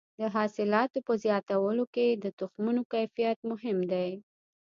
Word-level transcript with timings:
د 0.19 0.21
حاصلاتو 0.35 0.99
په 1.07 1.13
زیاتولو 1.23 1.83
کې 1.95 2.07
د 2.23 2.25
تخمونو 2.39 2.81
کیفیت 2.93 3.37
مهم 3.51 3.77
دی. 3.91 4.11